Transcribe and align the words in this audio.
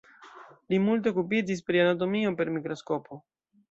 Li 0.73 0.79
multe 0.85 1.13
okupiĝis 1.13 1.63
pri 1.69 1.85
anatomio 1.87 2.35
per 2.43 2.57
mikroskopo. 2.59 3.27